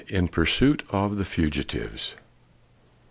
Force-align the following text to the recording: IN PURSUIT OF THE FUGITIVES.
IN 0.07 0.27
PURSUIT 0.29 0.81
OF 0.89 1.17
THE 1.17 1.25
FUGITIVES. 1.25 2.15